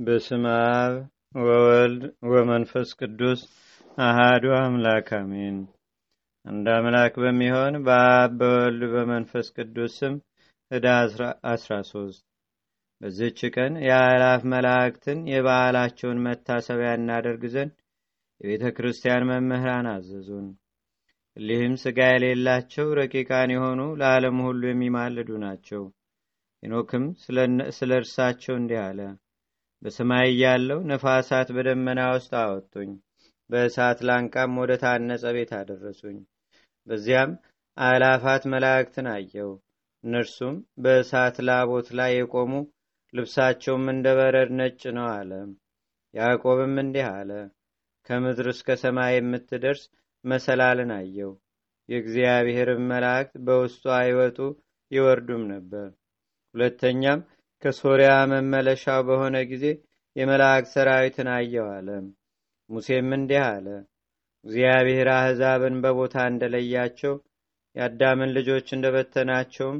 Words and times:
በስመ 0.00 0.44
አብ 0.74 0.92
ወወልድ 1.40 2.02
ወመንፈስ 2.30 2.88
ቅዱስ 3.00 3.40
አሃዱ 3.98 4.44
አምላክ 4.58 5.08
አሜን። 5.16 5.56
አንድ 6.44 6.66
አምላክ 6.74 7.14
በሚሆን 7.22 7.74
በአብ 7.86 8.30
በወልድ 8.40 8.82
በመንፈስ 8.94 9.46
ቅዱስ 9.56 9.92
ስም 9.98 10.14
ህዳር 10.70 11.20
አስራ 11.50 11.72
ሶስት 11.90 12.22
በዚህች 13.00 13.40
ቀን 13.54 13.74
የአእላፍ 13.86 14.42
መላእክትን 14.54 15.20
የበዓላቸውን 15.32 16.24
መታሰቢያ 16.26 16.92
እናደርግ 16.98 17.44
ዘንድ 17.48 17.74
የቤተ 18.40 18.74
ክርስቲያን 18.76 19.28
መምህራን 19.30 19.88
አዘዙን። 19.92 20.48
እሊህም 21.36 21.74
ሥጋ 21.82 21.98
የሌላቸው 22.10 22.88
ረቂቃን 22.98 23.52
የሆኑ 23.54 23.82
ለዓለም 24.00 24.38
ሁሉ 24.46 24.62
የሚማልዱ 24.68 25.32
ናቸው። 25.44 25.82
ሄኖክም 26.62 27.04
ስለ 27.76 27.90
እርሳቸው 27.98 28.56
እንዲህ 28.56 28.80
አለ። 28.82 29.00
በሰማይ 29.82 30.28
ያለው 30.40 30.80
ነፋሳት 30.90 31.48
በደመና 31.56 32.00
ውስጥ 32.12 32.32
አወጡኝ፣ 32.40 32.90
በእሳት 33.50 33.98
ላንቃም 34.08 34.58
ወደ 34.60 34.72
ታነጸ 34.82 35.24
ቤት 35.36 35.52
አደረሱኝ። 35.58 36.18
በዚያም 36.86 37.30
አእላፋት 37.76 38.42
መላእክትን 38.52 39.06
አየው። 39.14 39.50
እነርሱም 40.04 40.54
በእሳት 40.82 41.36
ላቦት 41.46 41.88
ላይ 41.98 42.12
የቆሙ 42.16 42.52
ልብሳቸውም 43.12 43.84
እንደ 43.92 44.06
በረድ 44.18 44.50
ነጭ 44.58 44.82
ነው 44.96 45.06
አለ። 45.10 45.32
ያዕቆብም 46.14 46.74
እንዲህ 46.82 47.06
አለ። 47.10 47.30
ከምድር 48.06 48.46
እስከ 48.52 48.76
ሰማይ 48.82 49.14
የምትደርስ 49.16 49.82
መሰላልን 50.24 50.92
አየው። 50.96 51.32
የእግዚአብሔርም 51.88 52.82
መላእክት 52.90 53.34
በውስጧ 53.46 53.84
ይወጡ 54.04 54.38
ይወርዱም 54.92 55.42
ነበር። 55.52 55.88
ሁለተኛም 56.54 57.20
ከሶርያ 57.62 58.10
መመለሻው 58.30 59.00
በሆነ 59.08 59.36
ጊዜ 59.50 59.64
የመላእክት 60.16 60.70
ሰራዊትን 60.74 61.28
አየው 61.34 61.68
ሙሴም 62.70 63.08
እንዲህ 63.16 63.42
አለ። 63.46 63.66
እግዚአብሔር 64.44 65.08
አሕዛብን 65.14 65.74
በቦታ 65.82 66.16
እንደለያቸው 66.30 67.14
የአዳምን 67.76 68.30
ልጆች 68.36 68.68
እንደበተናቸውም 68.76 69.78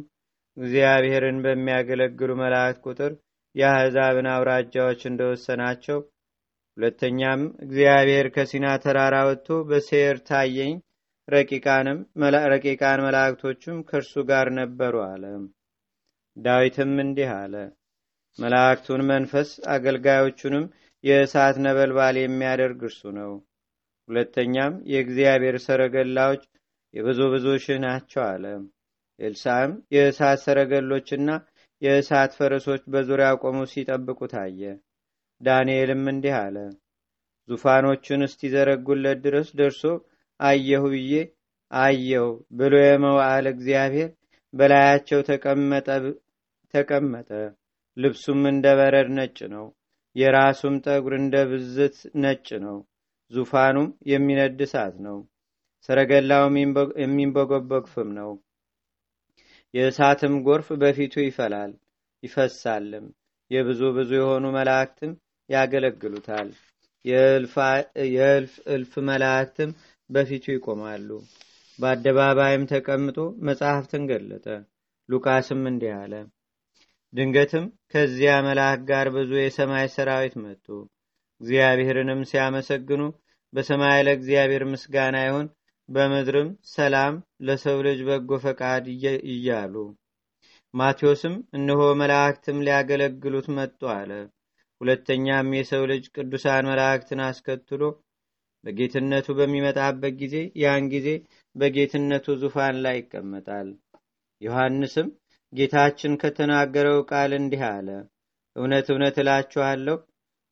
እግዚአብሔርን 0.57 1.39
በሚያገለግሉ 1.45 2.31
መላእክት 2.41 2.83
ቁጥር 2.87 3.13
የአሕዛብን 3.55 4.27
አውራጃዎች 4.33 5.01
እንደወሰናቸው 5.11 5.99
ሁለተኛም 6.77 7.41
እግዚአብሔር 7.65 8.27
ከሲና 8.35 8.67
ተራራ 8.85 9.17
ወጥቶ 9.29 9.49
በሴር 9.69 10.19
ታየኝ፣ 10.29 10.75
ረቂቃን 11.29 11.89
መላእክቶቹም 13.03 13.79
ከእርሱ 13.89 14.23
ጋር 14.31 14.47
ነበሩ 14.61 14.95
አለ። 15.09 15.25
ዳዊትም 16.37 16.93
እንዲህ 17.05 17.31
አለ። 17.37 17.55
መላእክቱን 18.39 19.01
መንፈስ 19.11 19.49
አገልጋዮቹንም 19.75 20.65
የእሳት 21.05 21.57
ነበልባል 21.65 22.17
የሚያደርግ 22.19 22.81
እርሱ 22.89 23.03
ነው። 23.19 23.33
ሁለተኛም 24.09 24.75
የእግዚአብሔር 24.93 25.57
ሰረገላዎች 25.67 26.43
የብዙ 26.95 27.21
ብዙ 27.33 27.47
ሺህ 27.65 27.79
ናቸው 27.85 28.23
አለ። 28.27 28.45
ኤልሳዕም 29.21 29.73
የእሳት 29.95 30.39
ሰረገሎችና 30.45 31.31
የእሳት 31.83 32.31
ፈረሶች 32.39 32.83
በዙሪያ 32.93 33.29
ቆሙ 33.43 33.59
ሲጠብቁ 33.73 34.21
ታየ። 34.33 34.63
ዳንኤልም 35.41 36.05
እንዲህ 36.13 36.35
አለ። 36.41 36.57
ዙፋኖቹን 37.49 38.23
እስቲዘረጉለት 38.27 39.19
ድረስ 39.25 39.49
ደርሶ 39.59 39.83
አየሁ 40.41 40.83
ብዬ 40.93 41.15
አየው 41.71 42.29
ብሎ 42.53 42.75
የመዋዕል 42.83 43.47
እግዚአብሔር 43.53 44.11
በላያቸው 44.55 45.21
ተቀመጠ። 46.75 47.31
ልብሱም 47.97 48.43
እንደ 48.51 48.67
በረድ 48.79 49.09
ነጭ 49.17 49.39
ነው። 49.55 49.67
የራሱም 50.17 50.75
ጠጉር 50.85 51.15
እንደ 51.19 51.37
ብዝት 51.51 51.97
ነጭ 52.23 52.49
ነው። 52.65 52.79
ዙፋኑም 53.31 53.89
የሚነድ 54.11 54.61
እሳት 54.67 54.95
ነው። 55.07 55.19
ሰረገላውም 55.89 56.57
የሚንበጎበግ 57.03 57.85
ፍም 57.93 58.09
ነው። 58.19 58.31
የእሳትም 59.75 60.35
ጎርፍ 60.47 60.69
በፊቱ 60.83 61.15
ይፈላል 61.25 61.73
ይፈሳልም። 62.23 63.07
የብዙ 63.51 63.81
ብዙ 63.97 64.11
የሆኑ 64.19 64.47
መላእክትም 64.57 65.13
ያገለግሉታል። 65.49 66.49
የእልፍ 67.05 67.55
እልፍ 68.75 68.93
መላእክትም 69.09 69.71
በፊቱ 70.11 70.45
ይቆማሉ። 70.55 71.09
በአደባባይም 71.81 72.65
ተቀምጦ 72.71 73.19
መጽሐፍትን 73.49 74.03
ገለጠ። 74.11 74.47
ሉቃስም 75.09 75.63
እንዲህ 75.71 75.93
አለ። 76.01 76.13
ድንገትም 77.13 77.65
ከዚያ 77.93 78.33
መልአክ 78.47 78.81
ጋር 78.91 79.07
ብዙ 79.15 79.31
የሰማይ 79.39 79.87
ሰራዊት 79.95 80.35
መጡ። 80.43 80.67
እግዚአብሔርንም 81.41 82.21
ሲያመሰግኑ 82.31 83.03
በሰማይ 83.53 84.01
ለእግዚአብሔር 84.07 84.65
ምስጋና 84.73 85.17
ይሁን፣ 85.25 85.47
በምድርም 85.89 86.51
ሰላም 86.75 87.15
ለሰው 87.47 87.79
ልጅ 87.87 88.01
በጎ 88.09 88.39
ፈቃድ 88.45 88.85
እያሉ። 89.33 89.75
ማቴዎስም 90.75 91.35
እነሆ 91.57 91.81
መላእክትም 92.01 92.59
ሊያገለግሉት 92.67 93.49
መጡ 93.57 93.81
አለ። 93.97 94.11
ሁለተኛም 94.81 95.49
የሰው 95.57 95.83
ልጅ 95.91 96.05
ቅዱሳን 96.15 96.69
መላእክትን 96.71 97.21
አስከትሎ 97.25 97.83
በጌትነቱ 98.65 99.29
በሚመጣበት 99.39 100.15
ጊዜ 100.23 100.37
ያን 100.63 100.85
ጊዜ 100.95 101.09
በጌትነቱ 101.57 102.27
ዙፋን 102.43 102.77
ላይ 102.85 102.97
ይቀመጣል። 102.99 103.69
ዮሐንስም 104.41 105.09
ጌታችን 105.53 106.13
ከተናገረው 106.23 106.99
ቃል 107.11 107.31
እንዲህ 107.39 107.63
አለ። 107.69 107.89
እውነት 108.57 108.87
እውነት 108.93 109.17
እላችኋለሁ 109.23 109.97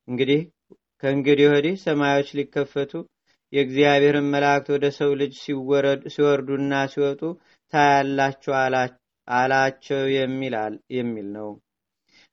እንግዲህ 0.07 0.41
ከእንግዲህ 1.03 1.47
ወዲህ 1.51 1.75
ሰማዮች 1.83 2.29
ሊከፈቱ 2.37 2.91
የእግዚአብሔርን 3.53 4.27
መላእክት 4.33 4.67
ወደ 4.73 4.85
ሰው 4.97 5.11
ልጅ 5.21 5.33
ሲወርዱና 6.13 6.73
ሲወጡ 6.91 7.21
ታያላችሁ 7.73 8.53
አላቸው 9.27 10.01
የሚል 10.95 11.25
ነው። 11.35 11.49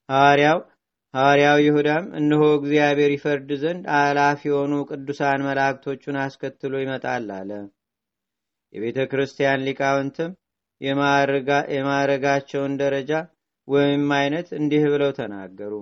ሐዋርያው 0.08 0.58
ሐዋርያው 1.14 1.58
ይሁዳም 1.64 2.04
እነሆ 2.18 2.42
እግዚአብሔር 2.58 3.10
ይፈርድ 3.14 3.50
ዘንድ 3.62 3.84
አላፍ 3.98 4.40
የሆኑ 4.48 4.72
ቅዱሳን 4.90 5.46
መላእክቶቹን 5.48 6.16
አስከትሎ 6.22 6.74
ይመጣል 6.82 7.28
አለ። 7.38 7.50
የቤተ 8.72 8.98
ክርስቲያን 9.10 9.64
ሊቃውንትም 9.66 10.32
የማዕረጋቸውን 10.80 12.72
ደረጃ 12.80 13.10
ወይም 13.68 14.04
አይነት 14.16 14.48
እንዲህ 14.58 14.82
ብለው 14.92 15.10
ተናገሩ። 15.18 15.74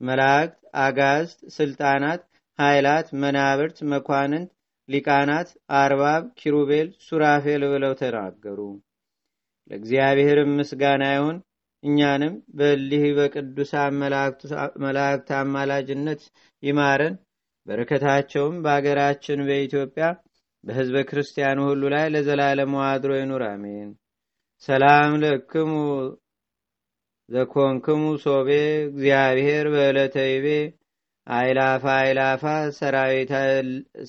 መላእክት፣ 0.00 0.56
አጋዝት፣ 0.78 1.38
ስልጣናት፣ 1.56 2.22
ኃይላት፣ 2.58 3.06
መናብርት፣ 3.22 3.78
መኳንንት፣ 3.92 4.50
ሊቃናት፣ 4.88 5.48
አርባብ፣ 5.78 6.24
ኪሩቤል፣ 6.40 6.88
ሱራፌል 7.06 7.62
ብለው 7.72 7.92
ተናገሩ። 8.02 8.58
ለእግዚአብሔርም 9.70 10.50
ምስጋና 10.58 11.04
ይሁን። 11.14 11.36
እኛንም 11.82 12.34
በሊህ 12.58 13.04
በቅዱሳን 13.16 13.94
መላእክት 14.84 15.30
አማላጅነት 15.38 16.22
ይማረን። 16.62 17.16
በረከታቸውም 17.66 18.56
በአገራችን 18.64 19.40
በኢትዮጵያ 19.46 20.06
በሕዝበ 20.64 20.96
ክርስቲያኑ 21.08 21.58
ሁሉ 21.68 21.82
ላይ 21.94 22.06
ለዘላለሙ 22.12 22.74
አድሮ 22.86 23.10
ይኑር፣ 23.18 23.42
አሜን። 23.48 23.88
ሰላም 24.68 25.12
ለክሙ 25.22 25.72
ዘኮንክሙ 27.28 28.02
ሶቤ 28.22 28.48
እግዚአብሔር 28.86 29.66
በዕለተ 29.74 30.16
ይቤ 30.30 30.46
አይላፋ 31.26 31.84
አይላፋ 31.98 32.42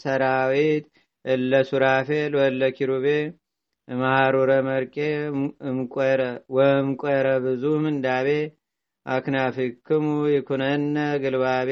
ሰራዊት 0.03 0.85
እለ 1.25 1.51
ሱራፌል 1.69 2.33
ወለ 2.39 2.61
ኪሩቤ 2.77 3.07
እማሩረ 3.87 4.51
መርቄ 4.67 4.95
ወእምቆረ 6.55 7.27
ብዙ 7.45 7.63
ምንዳቤ 7.83 8.27
አክናፊክሙ 9.05 10.05
ይኩነነ 10.33 10.95
ግልባቤ። 11.23 11.71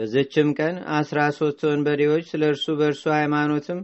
በዝችም 0.00 0.50
ቀን 0.58 0.76
አስራ 0.96 1.20
ሶስት 1.38 1.60
ወንበዴዎች 1.68 2.22
ስለ 2.30 2.42
እርሱ 2.50 2.66
በእርሱ 2.76 3.02
ሃይማኖትም 3.14 3.80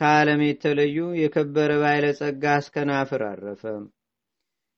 ከዓለም 0.00 0.40
የተለዩ 0.44 0.96
የከበረ 1.20 1.70
ባለጸጋ 1.82 2.44
አስከናፍር 2.56 3.22
አረፈ። 3.28 3.62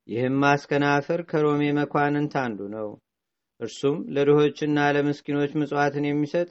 ይህም 0.08 0.38
አስከናፍር 0.50 1.20
ከሮሜ 1.30 1.62
መኳንንት 1.78 2.34
አንዱ 2.42 2.60
ነው። 2.76 2.88
እርሱም 3.60 3.96
ለድሆችና 4.14 4.78
ለምስኪኖች 4.96 5.52
ምጽዋትን 5.60 6.08
የሚሰጥ 6.08 6.48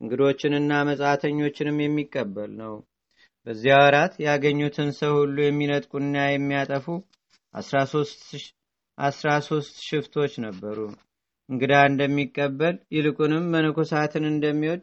እንግዶችንና 0.00 0.82
መጻተኞችንም 0.88 1.78
የሚቀበል 1.82 2.52
ነው። 2.62 2.74
በዚያ 3.46 3.76
ወራት 3.82 4.14
ያገኙትን 4.26 4.90
ሰው 4.98 5.14
ሁሉ 5.20 5.38
የሚነጥቁና 5.44 6.26
የሚያጠፉ 6.28 6.86
አስራ 8.98 9.30
ሶስት 9.48 9.72
ሽፍቶች 9.88 10.34
ነበሩ። 10.46 10.78
እንግዳ 11.50 11.74
እንደሚቀበል 11.86 12.76
ይልቁንም 12.94 13.44
መነኮሳትን 13.54 14.24
እንደሚወድ 14.30 14.82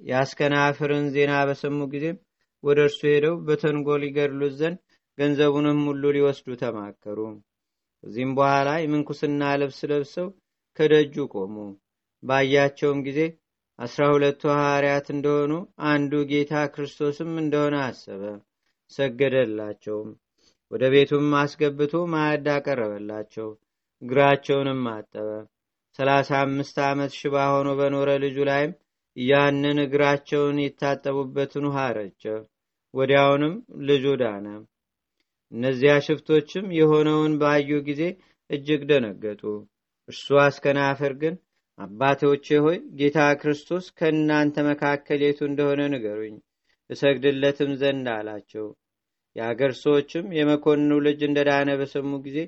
የአስከናፍርን 0.00 1.04
ዜና 1.14 1.32
በሰሙ 1.48 1.80
ጊዜም 1.92 2.16
ወደ 2.64 2.78
እርሱ 2.86 3.00
ሄደው 3.12 3.34
በተንጎል 3.46 4.02
ይገድሉት 4.06 4.54
ዘንድ 4.60 4.78
ገንዘቡንም 5.18 5.80
ሁሉ 5.88 6.02
ሊወስዱ 6.16 6.48
ተማከሩ። 6.62 7.18
ከዚህም 8.04 8.32
በኋላ 8.38 8.68
የምንኩስና 8.80 9.50
ልብስ 9.60 9.80
ለብሰው 9.90 10.28
ከደጁ 10.78 11.14
ቆሙ። 11.34 11.56
ባያቸውም 12.22 13.00
ጊዜ 13.06 13.20
አስራ 13.78 14.02
ሁለቱ 14.14 14.42
ሐዋርያት 14.54 15.06
እንደሆኑ 15.14 15.52
አንዱ 15.90 16.12
ጌታ 16.30 16.54
ክርስቶስም 16.74 17.30
እንደሆነ 17.42 17.76
አሰበ። 17.86 18.22
ሰገደላቸውም። 18.92 20.10
ወደ 20.70 20.84
ቤቱም 20.92 21.28
አስገብቶ 21.40 21.94
ማዕድ 22.12 22.46
አቀረበላቸው። 22.54 23.48
እግራቸውንም 24.02 24.82
አጠበ። 24.92 25.28
ሰላሳ 25.98 26.28
አምስት 26.42 26.76
ዓመት 26.84 27.12
ሽባ 27.18 27.36
ሆኖ 27.52 27.68
በኖረ 27.78 28.10
ልጁ 28.22 28.36
ላይም 28.48 28.70
ያንን 29.16 29.78
እግራቸውን 29.82 30.58
የታጠቡበትን 30.62 31.64
ውሃ 31.68 31.78
ረጨ። 31.96 32.22
ወዲያውንም 32.94 33.54
ልጁ 33.88 34.04
ዳነ። 34.22 34.46
እነዚያ 35.52 35.94
ሽፍቶችም 36.06 36.66
የሆነውን 36.76 37.32
ባዩ 37.40 37.80
ጊዜ 37.88 38.02
እጅግ 38.50 38.82
ደነገጡ። 38.90 39.42
እርሱ 40.08 40.26
አስከናፍር 40.44 41.12
ግን 41.22 41.34
አባቶቼ 41.78 42.46
ሆይ 42.64 42.78
ጌታ 42.98 43.18
ክርስቶስ 43.40 43.84
ከእናንተ 43.98 44.64
መካከል 44.68 45.20
የቱ 45.24 45.40
እንደሆነ 45.48 45.82
ንገሩኝ፣ 45.92 46.34
እሰግድለትም 46.90 47.72
ዘንድ 47.80 48.08
አላቸው። 48.14 48.66
የአገር 49.36 49.72
ሰዎችም 49.80 50.26
የመኮንኑ 50.38 50.92
ልጅ 51.06 51.20
እንደዳነ 51.28 51.70
በሰሙ 51.80 52.12
ጊዜ 52.26 52.38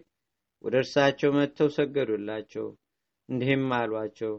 ወደ 0.64 0.74
እርሳቸው 0.82 1.30
መጥተው 1.36 1.68
ሰገዱላቸው። 1.76 2.66
እንዲህም 3.28 3.66
አሏቸው፣ 3.76 4.32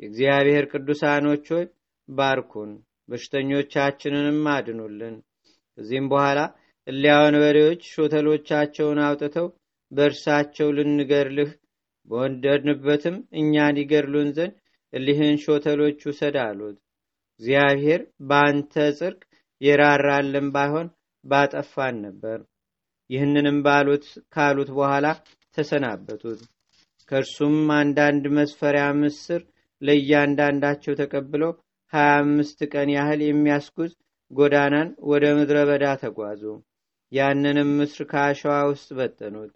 የእግዚአብሔር 0.00 0.64
ቅዱሳኖች 0.72 1.46
ሆይ 1.52 1.64
ባርኩን፣ 2.08 2.70
በሽተኞቻችንንም 3.08 4.40
አድኑልን። 4.52 5.16
ከዚህም 5.78 6.06
በኋላ 6.12 6.40
እሊያ 6.86 7.12
ወንበዴዎች 7.22 7.82
ሾተሎቻቸውን 7.94 8.98
አውጥተው 9.04 9.46
በእርሳቸው 9.92 10.68
ልንገድልህ 10.76 11.50
በወደድንበትም 12.10 13.16
እኛን 13.40 13.76
ይገድሉን 13.82 14.30
ዘንድ 14.36 14.54
እሊህን 14.92 15.36
ሾተሎች 15.44 16.00
ውሰድ 16.08 16.36
አሉት። 16.42 16.76
እግዚአብሔር 17.40 18.00
በአንተ 18.28 18.74
ጽድቅ 18.98 19.22
የራራልን 19.60 20.48
ባይሆን 20.54 20.88
ባጠፋን 21.24 21.96
ነበር። 22.04 22.38
ይህንንም 23.10 23.58
ባሉት 23.64 24.04
ካሉት 24.34 24.70
በኋላ 24.76 25.06
ተሰናበቱት። 25.56 26.40
ከእርሱም 27.14 27.56
አንዳንድ 27.72 28.24
መስፈሪያ 28.36 28.84
ምስር 29.00 29.40
ለእያንዳንዳቸው 29.82 30.94
ተቀብለው 31.00 31.52
ሀያ 31.92 32.08
አምስት 32.22 32.58
ቀን 32.72 32.88
ያህል 32.94 33.20
የሚያስጉዝ 33.24 33.92
ጎዳናን 34.30 34.88
ወደ 35.10 35.24
ምድረ 35.36 35.58
በዳ 35.68 35.84
ተጓዙ። 36.00 36.42
ያንንም 37.12 37.70
ምስር 37.78 38.02
ከአሸዋ 38.12 38.54
ውስጥ 38.70 38.88
በተኑት። 38.98 39.52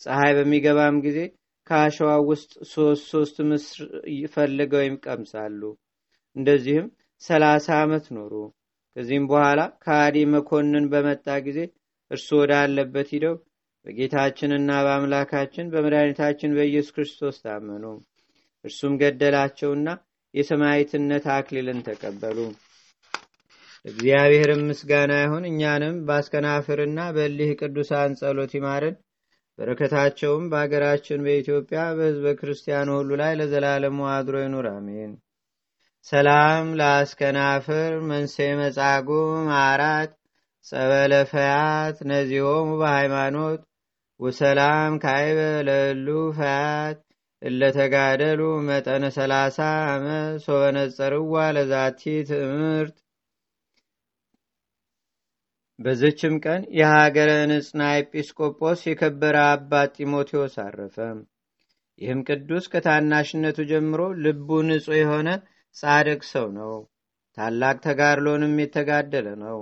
ፀሐይ 0.00 0.32
በሚገባም 0.38 1.00
ጊዜ 1.06 1.18
ከአሸዋ 1.66 2.12
ውስጥ 2.30 2.52
ሶስት 2.74 3.04
ሶስት 3.12 3.36
ምስር 3.50 3.80
ፈልገው 4.34 4.84
ይቀምሳሉ። 4.86 5.60
እንደዚህም 6.36 6.86
ሰላሳ 7.22 7.68
ዓመት 7.82 8.06
ኖሩ። 8.16 8.34
ከዚህም 8.96 9.26
በኋላ 9.32 9.60
ከሃዲ 9.84 10.18
መኮንን 10.34 10.86
በመጣ 10.94 11.26
ጊዜ 11.48 11.58
እርሱ 12.10 12.28
ወዳለበት 12.40 13.10
ሂደው 13.16 13.36
በጌታችንና 13.86 14.70
በአምላካችን 14.86 15.70
በመድኃኒታችን 15.72 16.56
በኢየሱስ 16.56 16.94
ክርስቶስ 16.96 17.36
ታመኑ። 17.44 17.84
እርሱም 18.64 18.94
ገደላቸውና 19.00 19.88
የሰማዕትነት 20.34 21.24
አክሊልን 21.34 21.78
ተቀበሉ። 21.86 22.38
እግዚአብሔርም 23.84 24.62
ምስጋና 24.68 25.12
ይሁን። 25.20 25.44
እኛንም 25.50 25.94
በአስከናፍርና 26.06 27.00
በሊህ 27.16 27.50
ቅዱሳን 27.60 28.18
ጸሎት 28.20 28.52
ይማርን። 28.56 28.96
በረከታቸውም 29.58 30.44
በአገራችን 30.52 31.24
በኢትዮጵያ 31.24 31.80
በሕዝበ 31.96 32.28
ክርስቲያኑ 32.38 32.88
ሁሉ 32.98 33.10
ላይ 33.20 33.32
ለዘላለሙ 33.40 33.98
አድሮ 34.12 34.36
ይኑር፣ 34.44 34.66
አሜን። 34.72 35.12
ሰላም 36.06 36.66
ለአስከናፍር 36.78 37.92
መንሴ 38.06 38.36
መጻጉ 38.60 39.08
ማራት 39.48 40.12
ጸበለ 40.66 41.12
ፈያት 41.30 41.98
ነዚሆሙ 42.10 42.68
በሃይማኖት 42.80 43.60
ወሰላም 44.20 44.92
ካይበ 45.02 45.38
ለሉ 45.68 46.06
ፈያት 46.38 46.98
እለተጋደሉ 47.42 48.40
መጠነ 48.66 49.04
ሰላሳ 49.16 49.58
ዓመት 49.92 50.34
ሶበነጸርዋ 50.44 51.34
ለዛቲ 51.56 52.02
ትምህርት 52.30 52.96
በዝችም 55.78 56.34
ቀን 56.44 56.62
የሀገረ 56.78 57.30
ንጽና 57.50 57.82
ኤጲስቆጶስ 57.98 58.80
የከበረ 58.86 59.36
አባት 59.52 59.94
ጢሞቴዎስ 59.98 60.56
አረፈ። 60.64 60.96
ይህም 61.98 62.20
ቅዱስ 62.28 62.64
ከታናሽነቱ 62.72 63.58
ጀምሮ 63.70 64.02
ልቡ 64.24 64.48
ንጹሕ 64.68 64.98
የሆነ 65.00 65.28
ጻድቅ 65.76 66.20
ሰው 66.32 66.46
ነው። 66.58 66.74
ታላቅ 67.38 67.76
ተጋድሎንም 67.84 68.54
የተጋደለ 68.62 69.28
ነው። 69.44 69.58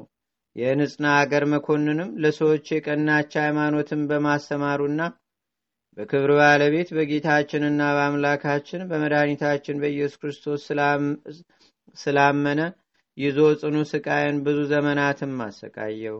የንጽና 0.58 1.06
አገር 1.18 1.44
መኮንንም 1.52 2.10
ለሰዎች 2.22 2.66
የቀናች 2.72 3.32
ሃይማኖትን 3.42 4.00
በማስተማሩና 4.10 5.00
በክብር 5.98 6.30
ባለቤት 6.38 6.88
በጌታችንና 6.96 7.82
በአምላካችን 7.96 8.82
በመድኃኒታችን 8.90 9.80
በኢየሱስ 9.82 10.18
ክርስቶስ 10.22 10.64
ስላመነ 11.96 12.60
ይዞ 13.18 13.38
ጽኑ 13.60 13.76
ስቃይን 13.90 14.36
ብዙ 14.46 14.58
ዘመናትም 14.72 15.32
አሰቃየው። 15.46 16.18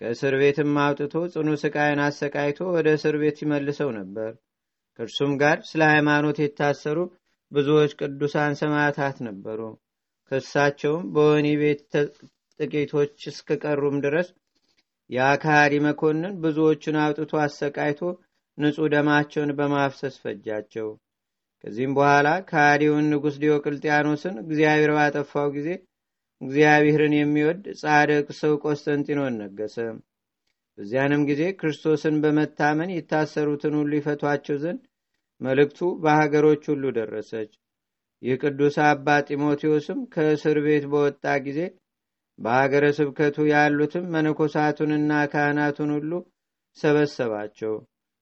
ከእስር 0.00 0.34
ቤትም 0.40 0.72
አውጥቶ 0.82 1.14
ጽኑ 1.34 1.48
ስቃይን 1.62 2.00
አሰቃይቶ 2.06 2.60
ወደ 2.74 2.88
እስር 2.98 3.16
ቤት 3.22 3.38
ይመልሰው 3.44 3.90
ነበር። 3.98 4.30
ከእርሱም 4.98 5.32
ጋር 5.42 5.58
ስለ 5.68 5.82
ሃይማኖት 5.92 6.38
የታሰሩ 6.42 6.98
ብዙዎች 7.52 7.92
ቅዱሳን 8.00 8.52
ሰማዕታት 8.60 9.16
ነበሩ። 9.28 9.60
ከእሳቸውም 10.30 11.04
በወህኒ 11.14 11.48
ቤት 11.62 11.82
ጥቂቶች 12.60 13.14
እስከቀሩም 13.30 13.96
ድረስ 14.04 14.28
የአካሃዲ 15.10 15.74
መኮንን 15.86 16.34
ብዙዎቹን 16.42 16.96
አውጥቶ 17.02 17.32
አሰቃይቶ 17.42 18.00
ንጹሕ 18.58 18.86
ደማቸውን 18.92 19.50
በማፍሰስ 19.58 20.14
ፈጃቸው። 20.22 20.88
ከዚህም 21.64 21.92
በኋላ 21.96 22.28
ከሃዲውን 22.48 23.08
ንጉሥ 23.12 23.34
ዲዮቅልጥያኖስን 23.42 24.36
እግዚአብሔር 24.44 24.92
ባጠፋው 24.96 25.48
ጊዜ 25.56 25.68
እግዚአብሔርን 26.40 27.14
የሚወድ 27.16 27.60
ጻድቅ 27.80 28.28
ሰው 28.40 28.54
ቆስጠንጢኖን 28.64 29.34
ነገሰ። 29.42 29.76
በዚያንም 30.78 31.22
ጊዜ 31.28 31.42
ክርስቶስን 31.58 32.14
በመታመን 32.22 32.92
የታሰሩትን 32.92 33.74
ሁሉ 33.80 33.92
ይፈቷቸው 33.98 34.56
ዘንድ 34.62 34.80
መልእክቱ 35.40 35.80
በሀገሮች 36.02 36.62
ሁሉ 36.70 36.84
ደረሰች። 36.98 37.50
ይህ 38.22 38.34
ቅዱስ 38.42 38.76
አባ 38.86 39.06
ጢሞቴዎስም 39.28 40.00
ከእስር 40.12 40.58
ቤት 40.66 40.84
በወጣ 40.92 41.24
ጊዜ 41.46 41.60
በሀገረ 42.38 42.84
ስብከቱ 42.96 43.36
ያሉትም 43.50 44.04
መነኮሳቱንና 44.14 45.12
ካህናቱን 45.32 45.90
ሁሉ 45.96 46.12
ሰበሰባቸው። 46.78 47.74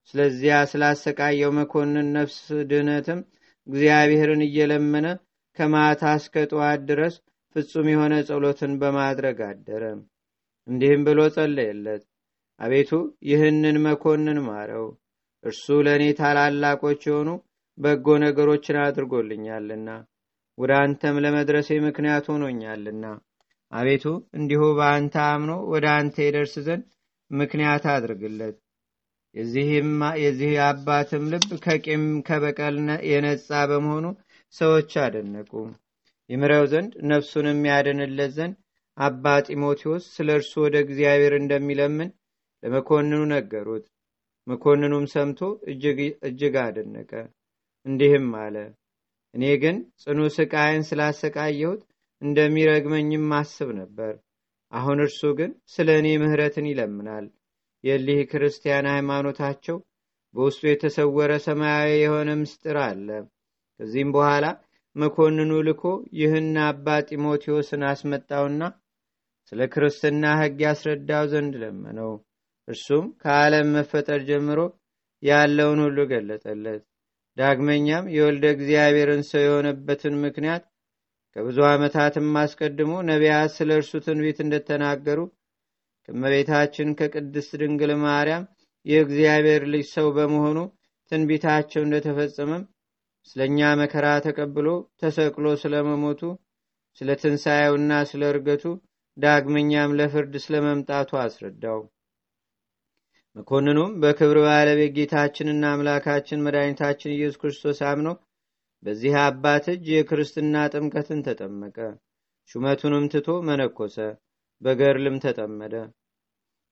ስለዚያ 0.08 0.54
ስላሰቃየው 0.70 1.50
መኮንን 1.58 2.08
ነፍስ 2.16 2.38
ድህነትም 2.70 3.20
እግዚአብሔርን 3.66 4.42
እየለመነ 4.46 5.06
ከማታ 5.56 6.12
እስከ 6.18 6.44
ጠዋት 6.50 6.80
ድረስ 6.90 7.14
ፍጹም 7.56 7.86
የሆነ 7.92 8.14
ጸሎትን 8.28 8.72
በማድረግ 8.80 9.38
አደረ። 9.48 9.84
እንዲህም 10.68 11.02
ብሎ 11.06 11.20
ጸለየለት። 11.36 12.02
አቤቱ 12.60 12.90
ይህንን 13.30 13.76
መኮንን 13.84 14.38
ማረው፣ 14.46 14.86
እርሱ 15.44 15.66
ለእኔ 15.86 16.04
ታላላቆች 16.18 17.02
የሆኑ 17.08 17.28
በጎ 17.78 18.06
ነገሮችን 18.24 18.78
አድርጎልኛልና 18.82 19.88
ወደ 20.58 20.72
አንተም 20.82 21.16
ለመድረሴ 21.24 21.78
ምክንያት 21.86 22.24
ሆኖኛልና 22.32 23.04
አቤቱ 23.72 24.04
እንዲሁ 24.36 24.62
በአንተ 24.78 25.14
አምኖ 25.26 25.52
ወደ 25.72 25.86
አንተ 25.96 26.16
ይደርስ 26.24 26.54
ዘንድ 26.66 26.84
ምክንያት 27.30 27.84
አድርግለት። 27.92 28.56
የዚህ 30.20 30.52
አባትም 30.64 31.24
ልብ 31.32 31.50
ከቂም 31.64 32.04
ከበቀል 32.28 32.76
የነጻ 33.10 33.50
በመሆኑ 33.70 34.06
ሰዎች 34.54 34.92
አደነቁ። 35.04 35.50
ይምረው 36.30 36.64
ዘንድ 36.72 36.92
ነፍሱንም 37.10 37.60
ያድንለት 37.70 38.32
ዘንድ 38.36 38.56
አባ 38.96 39.24
ጢሞቴዎስ 39.46 40.04
ስለ 40.14 40.28
እርሱ 40.38 40.52
ወደ 40.64 40.76
እግዚአብሔር 40.84 41.34
እንደሚለምን 41.38 42.10
ለመኮንኑ 42.62 43.20
ነገሩት። 43.32 43.86
መኮንኑም 44.46 45.04
ሰምቶ 45.12 45.40
እጅግ 46.24 46.56
አደነቀ። 46.62 47.12
እንዲህም 47.86 48.28
አለ፣ 48.42 48.56
እኔ 49.34 49.44
ግን 49.62 49.76
ጽኑ 50.02 50.20
ስቃይን 50.36 50.82
ስላሰቃየሁት 50.88 51.82
እንደሚረግመኝም 52.22 53.24
ማስብ 53.30 53.68
ነበር። 53.78 54.12
አሁን 54.72 54.98
እርሱ 55.04 55.20
ግን 55.38 55.52
ስለ 55.66 55.90
እኔ 56.00 56.08
ምህረትን 56.22 56.66
ይለምናል። 56.70 57.26
የሊህ 57.84 58.20
ክርስቲያን 58.30 58.86
ሃይማኖታቸው 58.92 59.76
በውስጡ 60.34 60.62
የተሰወረ 60.68 61.32
ሰማያዊ 61.46 61.92
የሆነ 61.98 62.30
ምስጢር 62.40 62.76
አለ። 62.84 63.08
ከዚህም 63.80 64.10
በኋላ 64.16 64.46
መኮንኑ 64.96 65.52
ልኮ 65.66 65.82
ይህን 66.20 66.54
አባ 66.64 66.86
ጢሞቴዎስን 67.08 67.82
አስመጣውና 67.90 68.62
ስለ 69.52 69.60
ክርስትና 69.72 70.24
ሕግ 70.40 70.58
ያስረዳው 70.64 71.24
ዘንድ 71.32 71.54
ለመነው። 71.62 72.12
እርሱም 72.68 73.06
ከዓለም 73.22 73.68
መፈጠር 73.76 74.20
ጀምሮ 74.28 74.60
ያለውን 75.22 75.80
ሁሉ 75.84 75.98
ገለጠለት። 76.10 76.82
ዳግመኛም 77.36 78.04
የወልደ 78.14 78.44
እግዚአብሔርን 78.54 79.22
ሰው 79.30 79.42
የሆነበትን 79.44 80.14
ምክንያት 80.24 80.64
ከብዙ 81.36 81.58
ዓመታትም 81.68 82.28
አስቀድሞ 82.40 82.92
ነቢያት 83.08 83.50
ስለ 83.56 83.70
እርሱ 83.78 83.92
ትንቢት 84.06 84.38
እንደተናገሩ 84.44 85.20
ከመቤታችን 86.08 86.88
ከቅድስት 86.98 87.52
ድንግል 87.60 87.92
ማርያም 88.02 88.44
የእግዚአብሔር 88.86 89.62
ልጅ 89.72 89.86
ሰው 89.96 90.06
በመሆኑ 90.16 90.58
ትንቢታቸው 91.12 91.82
እንደተፈጸመም 91.84 92.62
ስለ 93.28 93.40
እኛ 93.48 93.70
መከራ 93.80 94.06
ተቀብሎ 94.26 94.68
ተሰቅሎ 95.00 95.46
ስለመሞቱ 95.62 96.22
ስለ 96.98 97.10
ትንሣኤውና 97.22 97.92
ስለ 98.10 98.22
እርገቱ 98.32 98.64
ዳግመኛም 99.16 99.96
ለፍርድ 99.98 100.34
ስለመምጣቱ 100.44 101.10
አስረዳው። 101.22 101.80
መኮንኑም 103.36 103.90
በክብር 104.02 104.38
ባለቤት 104.46 104.92
ጌታችንና 104.96 105.64
አምላካችን 105.74 106.42
መድኃኒታችን 106.46 107.14
ኢየሱስ 107.16 107.38
ክርስቶስ 107.42 107.80
አምኖ 107.90 108.08
በዚህ 108.82 109.14
አባት 109.22 109.64
እጅ 109.72 109.86
የክርስትና 109.92 110.62
ጥምቀትን 110.72 111.20
ተጠመቀ። 111.26 111.76
ሹመቱንም 112.50 113.04
ትቶ 113.12 113.28
መነኮሰ 113.48 113.96
በገርልም 114.62 115.16
ተጠመደ። 115.24 115.74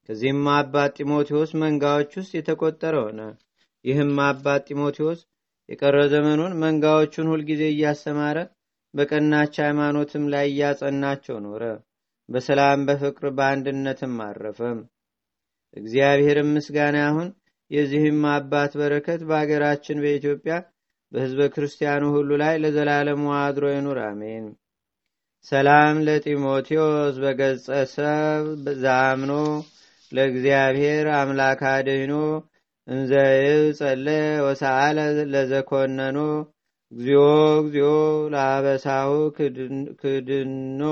ከዚህም 0.08 0.44
አባት 0.54 0.94
ጢሞቴዎስ 0.98 1.50
መንጋዎች 1.62 2.12
ውስጥ 2.18 2.32
የተቆጠረ 2.36 2.94
ሆነ። 3.04 3.20
ይህም 3.84 4.14
አባት 4.26 4.62
ጢሞቴዎስ 4.68 5.20
የቀረ 5.68 5.96
ዘመኑን 6.12 6.52
መንጋዎቹን 6.62 7.30
ሁልጊዜ 7.32 7.62
እያስተማረ 7.72 8.38
በቀናች 8.94 9.54
ሃይማኖትም 9.64 10.24
ላይ 10.32 10.46
እያጸናቸው 10.48 11.36
ኖረ። 11.46 11.62
በሰላም 12.28 12.80
በፍቅር 12.88 13.26
በአንድነትም 13.36 14.16
አረፈም 14.24 14.78
እግዚአብሔርም 15.76 16.50
ምስጋና 16.56 16.96
አሁን 17.08 17.28
የዚህም 17.70 18.20
አባት 18.32 18.72
በረከት 18.80 19.20
በአገራችን 19.28 20.02
በኢትዮጵያ 20.04 20.54
በህዝበ 21.12 21.42
ክርስቲያኑ 21.52 22.02
ሁሉ 22.14 22.30
ላይ 22.42 22.54
ለዘላለሙ 22.62 23.22
አድሮ 23.38 23.64
ይኑር 23.72 23.98
አሜን። 24.04 24.46
ሰላም 25.46 25.96
ለጢሞቴዎስ 26.06 27.16
በገጸ 27.22 27.66
ሰብ 27.92 28.46
ዛምኖ 28.82 29.32
ለእግዚአብሔር 30.12 31.06
አምላክ 31.18 31.60
አድህኖ 31.70 32.14
እንዘይብ 32.88 33.64
ጸለ 33.78 34.06
ወሰአለ 34.46 34.98
ለዘኮነኖ 35.32 36.18
እግዚኦ 36.92 37.24
እግዚኦ 37.60 37.90
ለአበሳሁ 38.32 39.10
ክድኖ 40.02 40.82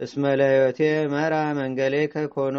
እስመለዮቴ 0.00 0.80
መራ 1.12 1.34
መንገሌ 1.58 1.94
ከኮኖ። 2.12 2.56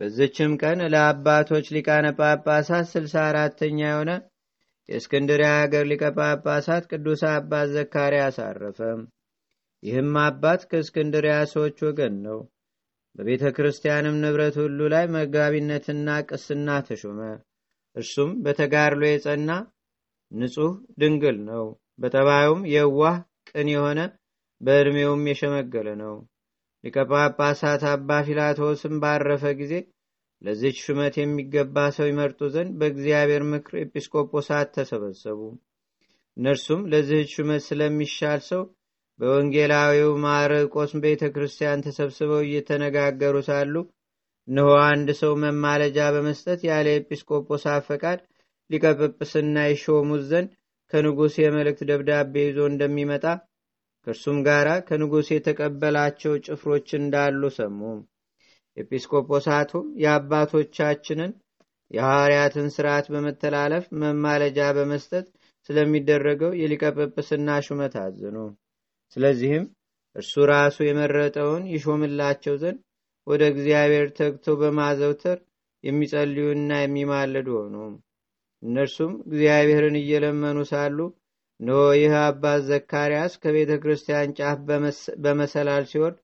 በዝችም 0.00 0.52
ቀን 0.62 0.78
ለአባቶች 0.92 1.66
ሊቃነ 1.74 2.06
ጳጳሳት 2.18 2.86
ስልሳ 2.92 3.14
አራተኛ 3.28 3.78
የሆነ 3.86 4.10
የእስክንድሪያ 4.88 5.50
ሀገር 5.58 5.84
ሊቀ 5.90 6.04
ጳጳሳት 6.16 6.84
ቅዱስ 6.90 7.22
አባት 7.30 7.68
ዘካርያስ 7.74 8.36
አረፈ። 8.46 8.78
ይህም 9.82 10.12
አባት 10.24 10.60
ከእስክንድሪያ 10.70 11.36
ሰዎች 11.52 11.78
ወገን 11.86 12.14
ነው። 12.26 12.38
በቤተ 13.16 13.44
ክርስቲያንም 13.56 14.16
ንብረት 14.22 14.56
ሁሉ 14.62 14.78
ላይ 14.92 15.04
መጋቢነትና 15.14 16.08
ቅስና 16.28 16.68
ተሾመ። 16.86 17.20
እርሱም 17.96 18.30
በተጋድሎ 18.44 19.02
የጸና 19.06 19.50
ንጹሕ 20.32 20.70
ድንግል 21.00 21.36
ነው። 21.50 21.64
በጠባዩም 22.02 22.62
የዋህ 22.72 23.16
ቅን 23.50 23.68
የሆነ 23.74 24.00
በዕድሜውም 24.60 25.22
የሸመገለ 25.30 25.88
ነው። 26.02 26.14
ሊቀ 26.84 26.96
ጳጳሳት 27.10 27.82
አባ 27.90 28.16
ፊላቶስም 28.26 28.94
ባረፈ 29.02 29.44
ጊዜ 29.60 29.74
ለዚች 30.42 30.78
ሹመት 30.84 31.14
የሚገባ 31.18 31.76
ሰው 31.96 32.06
ይመርጡ 32.08 32.48
ዘንድ 32.54 32.72
በእግዚአብሔር 32.80 33.42
ምክር 33.52 33.74
ኤጲስቆጶሳት 33.82 34.68
ተሰበሰቡ። 34.76 35.40
እነርሱም 36.36 36.80
ለዚህች 36.92 37.32
ሹመት 37.36 37.62
ስለሚሻል 37.66 38.40
ሰው 38.48 38.62
በወንጌላዊው 39.20 40.12
ማርቆስ 40.24 40.92
ቤተ 41.04 41.24
ክርስቲያን 41.34 41.84
ተሰብስበው 41.86 42.40
እየተነጋገሩ 42.44 43.36
ሳሉ 43.48 43.74
እነሆ 44.48 44.70
አንድ 44.86 45.08
ሰው 45.20 45.32
መማለጃ 45.42 45.98
በመስጠት 46.14 46.60
ያለ 46.68 46.88
ኤጲስቆጶሳት 46.98 47.84
ፈቃድ 47.88 48.18
ሊቀጵጵስና 48.70 49.56
ይሾሙት 49.70 50.24
ዘንድ 50.30 50.50
ከንጉሥ 50.92 51.34
የመልእክት 51.40 51.80
ደብዳቤ 51.90 52.34
ይዞ 52.46 52.58
እንደሚመጣ 52.70 53.24
ከእርሱም 54.06 54.38
ጋር 54.46 54.68
ከንጉሥ 54.88 55.28
የተቀበላቸው 55.32 56.34
ጭፍሮች 56.46 56.88
እንዳሉ 57.00 57.42
ሰሙ 57.56 57.80
ኤጲስቆጶሳቱም 58.76 59.86
የአባቶቻችንን 60.02 61.32
የሐዋርያትን 61.90 62.68
ስርዓት 62.74 63.06
በመተላለፍ 63.12 63.84
መማለጃ 64.02 64.58
በመስጠት 64.76 65.26
ስለሚደረገው 65.68 66.52
የሊቀጵጵስና 66.60 67.50
ሹመት 67.66 67.94
አዘኑ። 68.02 68.36
ስለዚህም 69.16 69.64
እርሱ 70.16 70.34
ራሱ 70.50 70.76
የመረጠውን 70.84 71.62
ይሾምላቸው 71.74 72.54
ዘንድ 72.62 72.80
ወደ 73.26 73.42
እግዚአብሔር 73.52 74.06
ተግተው 74.18 74.56
በማዘውተር 74.60 75.38
የሚጸልዩና 75.84 76.72
የሚማልዱ 76.80 77.48
ሆኑ። 77.58 77.76
እነርሱም 78.62 79.12
እግዚአብሔርን 79.26 79.96
እየለመኑ 80.00 80.58
ሳሉ 80.70 80.98
እነሆ 81.60 81.80
ይህ 81.96 82.12
አባት 82.22 82.60
ዘካርያስ 82.68 83.32
ከቤተ 83.42 83.72
ክርስቲያን 83.82 84.34
ጫፍ 84.38 84.58
በመሰላል 85.24 85.84
ሲወርድ 85.90 86.18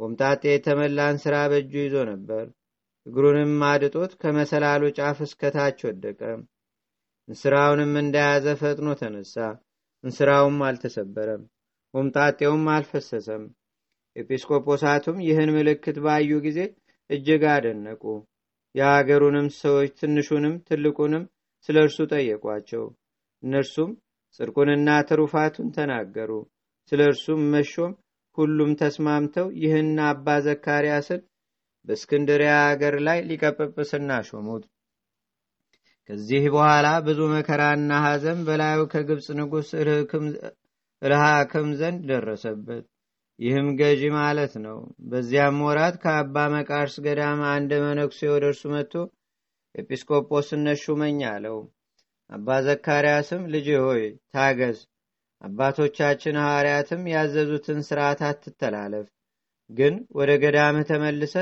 ሆምጣጤ 0.00 0.42
የተመላን 0.48 1.16
ስራ 1.22 1.34
በእጁ 1.50 1.72
ይዞ 1.80 1.96
ነበር። 2.10 2.44
እግሩንም 3.06 3.52
አድጦት 3.68 4.12
ከመሰላሉ 4.20 4.82
ጫፍ 4.96 5.18
እስከታች 5.26 5.78
ወደቀ። 5.88 6.20
እንስራውንም 7.28 7.92
እንደያዘ 8.02 8.46
ፈጥኖ 8.60 8.88
ተነሳ። 9.00 9.36
እንስራውም 10.04 10.58
አልተሰበረም 10.66 11.42
ሆምጣጤውም 11.94 12.64
አልፈሰሰም። 12.74 13.44
ኤጲስቆጶሳቱም 14.16 15.16
ይህን 15.26 15.50
ምልክት 15.56 15.96
ባዩ 16.04 16.30
ጊዜ 16.46 16.58
እጅግ 17.10 17.42
አደነቁ። 17.52 18.02
የአገሩንም 18.74 19.48
ሰዎች 19.58 19.92
ትንሹንም 20.00 20.54
ትልቁንም 20.68 21.24
ስለ 21.68 21.76
እርሱ 21.86 21.98
ጠየቋቸው። 22.12 22.84
እነርሱም 23.42 23.90
ጽድቁንና 24.40 24.88
ትሩፋቱን 25.08 25.68
ተናገሩ። 25.76 26.30
ስለ 26.92 27.00
እርሱም 27.10 27.40
መሾም 27.52 27.92
ሁሉም 28.38 28.70
ተስማምተው 28.80 29.46
ይህን 29.62 29.90
አባ 30.08 30.36
ዘካርያስን 30.46 31.22
በእስክንድሪያ 31.84 32.52
አገር 32.66 32.94
ላይ 33.06 33.18
ሊቀጵጵስና 33.28 34.10
ሾሙት። 34.28 34.64
ከዚህ 36.08 36.44
በኋላ 36.54 36.86
ብዙ 37.06 37.20
መከራና 37.32 37.92
ሐዘን 38.04 38.38
በላዩ 38.46 38.80
ከግብፅ 38.92 39.26
ንጉሥ 39.38 39.70
እልሃክም 41.02 41.68
ዘንድ 41.80 42.00
ደረሰበት። 42.10 42.84
ይህም 43.38 43.66
ገዢ 43.80 44.02
ማለት 44.16 44.54
ነው። 44.64 44.78
በዚያም 45.10 45.58
ወራት 45.66 45.96
ከአባ 46.02 46.36
መቃርስ 46.54 46.94
ገዳም 47.04 47.40
አንድ 47.50 47.72
መነኩሴ 47.84 48.20
ወደ 48.32 48.44
እርሱ 48.50 48.62
መጥቶ 48.72 48.94
ኤጲስቆጶስነት 49.74 50.80
ሹመኝ 50.84 51.20
አለው። 51.32 51.58
አባ 52.30 52.56
ዘካርያስም 52.66 53.42
ልጅ 53.52 53.68
ሆይ 53.84 54.02
ታገዝ 54.32 54.78
አባቶቻችን 55.42 56.36
ሐዋርያትም 56.42 57.02
ያዘዙትን 57.12 57.78
ስርዓት 57.88 58.20
አትተላለፍ። 58.28 59.06
ግን 59.70 59.94
ወደ 60.18 60.30
ገዳምህ 60.42 60.86
ተመልሰ 60.90 61.34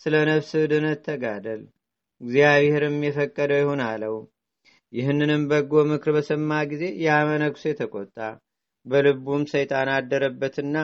ስለ 0.00 0.14
ነፍስ 0.28 0.50
ድነት 0.70 1.00
ተጋደል። 1.06 1.62
እግዚአብሔርም 2.20 2.96
የፈቀደው 3.06 3.60
ይሁን 3.62 3.80
አለው። 3.86 4.16
ይህንንም 4.92 5.42
በጎ 5.50 5.72
ምክር 5.90 6.10
በሰማ 6.16 6.50
ጊዜ 6.70 6.84
ያ 7.04 7.16
መነኩሴ 7.28 7.72
ተቆጣ። 7.80 8.16
በልቡም 8.86 9.42
ሰይጣን 9.52 9.88
አደረበትና 9.94 10.76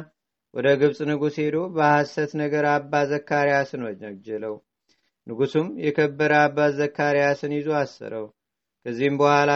ወደ 0.55 0.69
ግብፅ 0.81 0.99
ንጉሥ 1.11 1.37
ሄዶ 1.43 1.57
በሐሰት 1.77 2.33
ነገር 2.43 2.65
አባ 2.73 2.93
ዘካርያስን 3.11 3.85
ወነጀለው 3.87 4.55
ንጉሱም 5.27 5.69
የከበረ 5.85 6.33
አባ 6.47 6.67
ዘካርያስን 6.79 7.53
ይዞ 7.57 7.69
አሰረው። 7.81 8.27
ከዚህም 8.87 9.17
በኋላ 9.21 9.51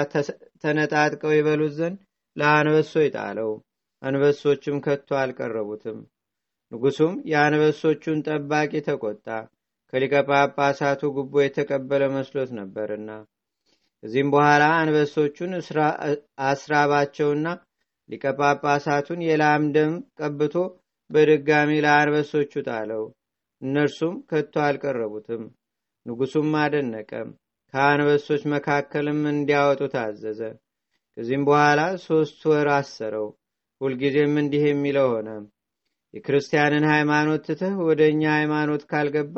ተነጣጥቀው 0.63 1.33
ይበሉት 1.37 1.75
ዘንድ 1.79 1.99
ለአንበሶ 2.39 2.93
ይጣለው 3.05 3.51
አንበሶችም 4.03 4.77
ከቶ 4.85 5.09
አልቀረቡትም። 5.21 5.99
ንጉሱም 6.73 7.15
የአንበሶቹን 7.31 8.19
ጠባቂ 8.27 8.73
ተቆጣ። 8.89 9.27
ከሊቀ 9.93 10.15
ጳጳሳቱ 10.29 11.01
ጉቦ 11.17 11.35
የተቀበለ 11.43 12.03
መስሎት 12.15 12.51
ነበርና 12.59 13.11
ከዚህም 14.03 14.29
በኋላ 14.35 14.65
አንበሶቹን 14.81 15.53
አስራባቸውና 16.49 17.47
ሊቀ 18.09 18.25
ጳጳሳቱን 18.41 19.21
የላም 19.27 19.65
ደም 19.75 19.95
ቀብቶ 20.21 20.55
በድጋሚ 21.11 21.71
ለአንበሶቹ 21.85 22.53
ጣለው። 22.69 23.03
እነርሱም 23.63 24.15
ከቶ 24.31 24.55
አልቀረቡትም። 24.67 25.43
ንጉሱም 26.07 26.53
አደነቀ 26.61 27.11
ከአንበሶች 27.75 28.43
መካከልም 28.53 29.21
እንዲያወጡ 29.33 29.81
ታዘዘ 29.95 30.41
ከዚህም 31.19 31.45
በኋላ 31.47 31.81
ሶስት 32.03 32.41
ወር 32.49 32.69
አሰረው 32.75 33.25
ሁልጊዜም 33.81 34.35
እንዲህ 34.43 34.65
የሚለው 34.67 35.07
ሆነ 35.13 35.31
የክርስቲያንን 36.15 36.85
ሃይማኖት 36.91 37.43
ትተህ 37.47 37.75
ወደ 37.89 38.03
እኛ 38.13 38.23
ሃይማኖት 38.37 38.83
ካልገባ 38.91 39.37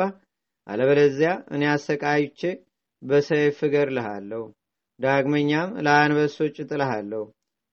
አለበለዚያ 0.67 1.31
እኔ 1.51 1.63
አሰቃይቼ 1.71 2.41
በሰይፍ 3.03 3.59
እገርልሃለሁ 3.67 4.43
ዳግመኛም 5.01 5.71
ለአንበሶች 5.87 6.57
እጥልሃለሁ 6.65 7.23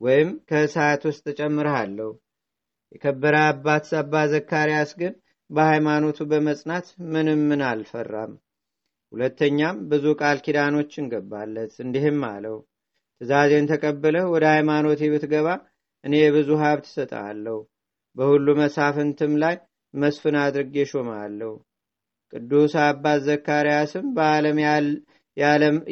ወይም 0.02 0.30
ከእሳት 0.50 1.04
ውስጥ 1.10 1.26
እጨምርሃለሁ። 1.32 2.10
የከበረ 2.92 3.36
አባት 3.50 3.92
አባ 4.02 4.24
ዘካርያስ 4.34 4.94
ግን 5.02 5.14
በሃይማኖቱ 5.50 6.20
በመጽናት 6.32 6.88
ምንም 7.12 7.44
ምን 7.50 7.64
አልፈራም። 7.70 8.34
ሁለተኛም 9.12 9.84
ብዙ 9.92 10.06
ቃል 10.22 10.40
ኪዳኖችን 10.46 11.12
ገባለት፣ 11.14 11.76
እንዲህም 11.86 12.22
አለው 12.32 12.58
ትእዛዜን 13.22 13.68
ተቀብለህ 13.72 14.26
ወደ 14.34 14.46
ሃይማኖቴ 14.54 15.02
ብትገባ 15.14 15.48
እኔ 16.04 16.14
የብዙ 16.20 16.50
ሀብት 16.62 16.86
እሰጥሃለሁ፣ 16.90 17.58
በሁሉ 18.16 18.48
መሳፍንትም 18.60 19.34
ላይ 19.44 19.56
መስፍን 19.94 20.36
አድርጌ 20.44 20.86
ሾመሃለሁ። 20.92 21.52
ቅዱስ 22.34 22.74
አባት 22.84 23.20
ዘካርያስም 23.28 24.06
በዓለም 24.16 24.58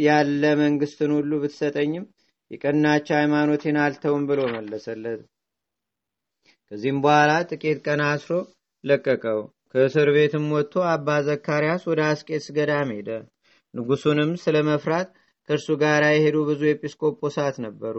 ያለ 0.05 0.44
መንግስትን 0.62 1.12
ሁሉ 1.17 1.32
ብትሰጠኝም 1.44 2.05
የቀናች 2.51 3.08
ሃይማኖቴን 3.17 3.77
አልተውም 3.84 4.24
ብሎ 4.29 4.41
መለሰለት። 4.55 5.22
ከዚህም 6.72 7.00
በኋላ 7.03 7.32
ጥቂት 7.50 7.79
ቀን 7.86 8.01
አስሮ 8.08 8.32
ለቀቀው። 8.84 9.39
ከእስር 9.72 10.10
ቤትም 10.15 10.46
ወጥቶ 10.55 10.84
አባ 10.91 11.08
ዘካርያስ 11.27 11.84
ወደ 11.89 12.01
አስቄስ 12.10 12.46
ገዳም 12.58 12.91
ሄደ። 12.96 13.10
ንጉሱንም 13.74 14.32
ስለ 14.44 14.58
መፍራት 14.70 15.10
ከእርሱ 15.49 15.67
ጋር 15.81 16.03
የሄዱ 16.07 16.37
ብዙ 16.47 16.61
ኤጲስቆጶሳት 16.69 17.57
ነበሩ። 17.65 17.97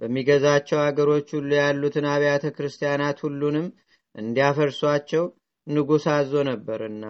በሚገዛቸው 0.00 0.78
አገሮች 0.82 1.28
ሁሉ 1.36 1.50
ያሉትን 1.60 2.06
አብያተ 2.10 2.46
ክርስቲያናት 2.56 3.18
ሁሉንም 3.24 3.66
እንዲያፈርሷቸው 4.14 5.24
ንጉሥ 5.66 6.04
አዞ 6.12 6.42
ነበርና 6.48 7.04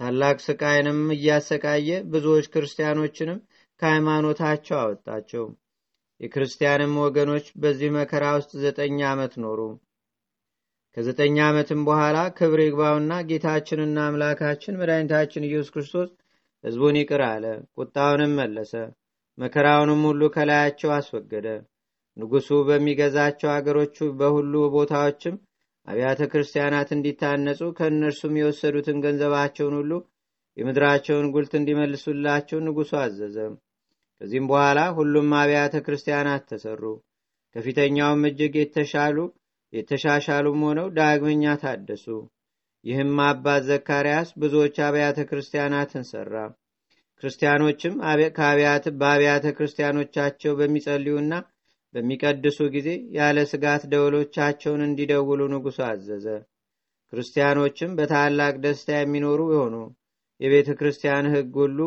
ታላቅ 0.00 0.36
ስቃይንም 0.44 1.00
እያሰቃየ 1.14 1.88
ብዙዎች 2.12 2.46
ክርስቲያኖችንም 2.52 3.38
ከሃይማኖታቸው 3.82 4.76
አወጣቸው። 4.80 5.44
የክርስቲያንም 6.20 6.92
ወገኖች 7.02 7.46
በዚህ 7.62 7.90
መከራ 7.96 8.24
ውስጥ 8.36 8.52
ዘጠኝ 8.64 8.98
ዓመት 9.08 9.32
ኖሩ። 9.44 9.60
ከዘጠኝ 10.96 11.36
ዓመትም 11.44 11.80
በኋላ 11.86 12.18
ክብር 12.38 12.60
ይግባውና 12.62 13.12
ጌታችንና 13.28 13.98
አምላካችን 14.08 14.78
መድኃኒታችን 14.80 15.46
ኢየሱስ 15.48 15.70
ክርስቶስ 15.74 16.10
ሕዝቡን 16.64 16.96
ይቅር 17.00 17.22
አለ፣ 17.28 17.44
ቁጣውንም 17.76 18.32
መለሰ፣ 18.40 18.72
መከራውንም 19.38 20.02
ሁሉ 20.08 20.22
ከላያቸው 20.34 20.90
አስወገደ። 20.96 21.46
ንጉሡ 22.16 22.48
በሚገዛቸው 22.68 23.50
አገሮቹ 23.52 23.96
በሁሉ 24.18 24.54
ቦታዎችም 24.74 25.36
አብያተ 25.88 26.22
ክርስቲያናት 26.32 26.88
እንዲታነጹ 26.96 27.60
ከእነርሱም 27.78 28.34
የወሰዱትን 28.38 28.98
ገንዘባቸውን 29.04 29.74
ሁሉ 29.80 29.92
የምድራቸውን 30.56 31.26
ጉልት 31.34 31.52
እንዲመልሱላቸው 31.58 32.58
ንጉሡ 32.66 32.90
አዘዘ። 33.00 33.36
ከዚህም 34.20 34.48
በኋላ 34.50 34.80
ሁሉም 34.98 35.30
አብያተ 35.38 35.76
ክርስቲያናት 35.86 36.42
ተሰሩ። 36.50 36.82
ከፊተኛውም 37.56 38.22
እጅግ 38.28 38.54
የተሻሉ 38.60 39.16
የተሻሻሉም 39.72 40.60
ሆነው 40.66 40.86
ዳግመኛ 40.96 41.54
ታደሱ። 41.62 42.06
ይህም 42.84 43.18
አባት 43.24 43.62
ዘካርያስ 43.68 44.28
ብዙዎች 44.42 44.76
አብያተ 44.86 45.18
ክርስቲያናትን 45.28 46.04
ሰራ። 46.08 46.34
ክርስቲያኖችም 47.22 47.94
በአብያተ 49.00 49.46
ክርስቲያኖቻቸው 49.58 50.52
በሚጸልዩና 50.60 51.34
በሚቀድሱ 51.94 52.58
ጊዜ 52.74 52.88
ያለ 53.16 53.38
ስጋት 53.50 53.82
ደወሎቻቸውን 53.92 54.82
እንዲደውሉ 54.86 55.40
ንጉሡ 55.52 55.78
አዘዘ። 55.88 56.26
ክርስቲያኖችም 57.12 57.90
በታላቅ 57.98 58.54
ደስታ 58.62 58.90
የሚኖሩ 58.96 59.40
የሆኑ 59.52 59.74
የቤተ 60.40 60.70
ክርስቲያን 60.78 61.26
ሕግ 61.34 61.56
ሁሉ 61.62 61.78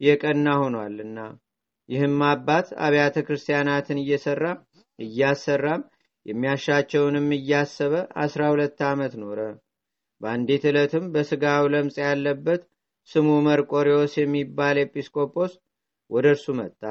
የቀና 0.00 0.48
ሆኗልና። 0.60 1.18
ይህም 1.88 2.18
አባት 2.28 2.68
አብያተ 2.84 3.16
ክርስቲያናትን 3.26 3.98
እየሰራ 4.02 4.44
እያሰራም 4.98 5.82
የሚያሻቸውንም 6.26 7.28
እያሰበ 7.36 7.94
አስራ 8.22 8.42
ሁለት 8.52 8.80
ዓመት 8.88 9.14
ኖረ። 9.22 9.38
በአንዲት 10.22 10.64
ዕለትም 10.70 11.04
በሥጋው 11.14 11.64
ለምጽ 11.72 11.96
ያለበት 12.04 12.62
ስሙ 13.08 13.28
መርቆሪዎስ 13.46 14.12
የሚባል 14.20 14.76
ኤጲስቆጶስ 14.82 15.52
ወደ 16.10 16.26
እርሱ 16.34 16.46
መጣ። 16.58 16.82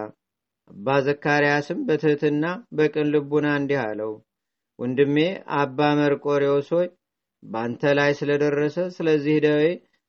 አባ 0.69 0.87
ዘካርያስም 1.05 1.79
በትሕትና 1.87 2.45
በቅን 2.77 3.07
ልቡና 3.13 3.47
እንዲህ 3.59 3.79
አለው፣ 3.83 4.11
ወንድሜ 4.79 5.17
አባ 5.57 5.79
መርቆሬዎስ 5.99 6.69
ሆይ 6.75 6.87
በአንተ 7.43 7.83
ላይ 7.97 8.11
ስለደረሰ 8.19 8.77
ስለዚህ 8.97 9.37
ደዌ 9.45 9.63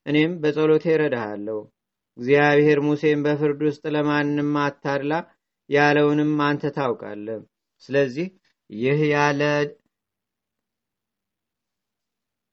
እኔም 0.06 0.32
በጸሎቴ 0.42 0.84
እረዳሃለሁ። 0.94 1.58
እግዚአብሔር 2.16 2.78
ሙሴን 2.86 3.20
በፍርድ 3.26 3.60
ውስጥ 3.68 3.84
ለማንም 3.94 4.50
አታድላ 4.64 5.12
ያለውንም 5.70 6.32
አንተ 6.46 6.72
ታውቃለህ። 6.76 7.40
ስለዚህ 7.82 8.26
ይህ 8.70 9.00
ያለ 9.12 9.40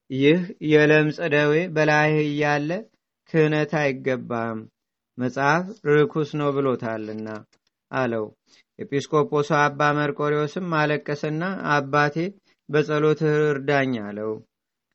ይህ 0.09 0.39
የለምጽ 0.69 1.17
ደዌ 1.33 1.53
በላይህ 1.73 2.17
እያለ 2.25 2.69
ክህነት 3.33 3.71
አይገባም፣ 3.79 4.59
መጽሐፍ 5.17 5.65
ርኩስ 5.89 6.29
ነው 6.39 6.49
ብሎታልና 6.55 7.27
አለው። 7.91 8.25
ኤጲስቆጶሱ 8.79 9.49
አባ 9.59 9.89
መርቆሪዎስም 9.97 10.67
አለቀሰና 10.79 11.43
አባቴ 11.73 12.15
በጸሎትህ 12.69 13.33
እርዳኝ 13.47 13.93
አለው። 14.05 14.31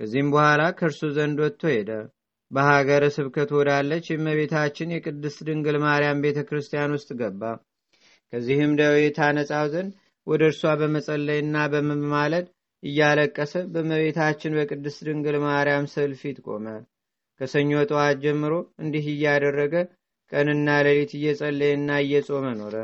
ከዚህም 0.00 0.28
በኋላ 0.34 0.62
ከእርሱ 0.78 1.00
ዘንድ 1.16 1.38
ወጥቶ 1.44 1.62
ሄደ። 1.74 1.90
በሀገረ 2.50 3.04
ስብከት 3.16 3.50
ወዳለች 3.56 4.04
የእመቤታችን 4.10 4.94
የቅድስት 4.94 5.38
ድንግል 5.48 5.76
ማርያም 5.84 6.22
ቤተ 6.24 6.38
ክርስቲያን 6.48 6.94
ውስጥ 6.96 7.10
ገባ። 7.20 7.42
ከዚህም 8.32 8.72
ደዌ 8.80 8.98
ታነጻው 9.16 9.66
ዘንድ 9.74 9.92
ወደ 10.26 10.42
እርሷ 10.50 10.62
በመጸለይና 10.80 11.56
በመማለድ 11.72 12.46
እያለቀሰ 12.84 13.52
በእመቤታችን 13.72 14.56
በቅድስት 14.58 15.00
ድንግል 15.08 15.36
ማርያም 15.44 15.86
ስዕል 15.92 16.12
ፊት 16.20 16.38
ቆመ። 16.46 16.66
ከሰኞ 17.40 17.72
ጠዋት 17.90 18.16
ጀምሮ 18.24 18.52
እንዲህ 18.82 19.06
እያደረገ 19.12 19.74
ቀንና 20.32 20.68
ሌሊት 20.86 21.12
እየጸለየና 21.18 21.90
እየጾመ 22.04 22.46
ኖረ። 22.60 22.76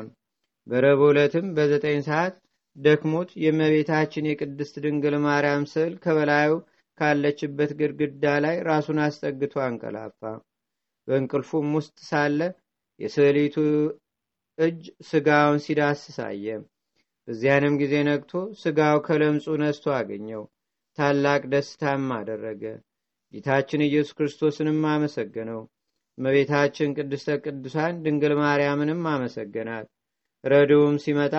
በረቡዕ 0.67 1.11
ዕለትም 1.13 1.47
በዘጠኝ 1.57 1.99
ሰዓት 2.09 2.35
ደክሞት 2.77 3.31
የእመቤታችን 3.43 4.29
የቅድስት 4.31 4.75
ድንግል 4.85 5.15
ማርያም 5.25 5.65
ስዕል 5.73 5.95
ከበላዩ 6.05 6.51
ካለችበት 6.99 7.71
ግድግዳ 7.79 8.25
ላይ 8.45 8.57
ራሱን 8.69 8.99
አስጠግቶ 9.05 9.55
አንቀላፋ። 9.67 10.21
በእንቅልፉም 11.09 11.69
ውስጥ 11.79 11.97
ሳለ 12.09 12.41
የስዕሊቱ 13.01 13.57
እጅ 14.59 14.81
ስጋውን 15.11 15.59
ሲዳስስ 15.65 16.19
አየ። 16.27 16.47
በዚያንም 17.29 17.75
ጊዜ 17.81 17.95
ነግቶ 18.07 18.33
ስጋው 18.61 18.99
ከለምጹ 19.07 19.57
ነስቶ 19.61 19.87
አገኘው። 19.97 20.43
ታላቅ 20.99 21.43
ደስታም 21.53 22.07
አደረገ። 22.17 22.63
ጌታችን 23.35 23.85
ኢየሱስ 23.87 24.15
ክርስቶስንም 24.19 24.79
አመሰገነው። 24.93 25.61
እመቤታችን 26.19 26.95
ቅድስተ 26.97 27.37
ቅዱሳን 27.45 28.01
ድንግል 28.05 28.35
ማርያምንም 28.41 29.03
አመሰገናት። 29.13 29.87
ረድውም 30.45 30.97
ሲመጣ 31.05 31.35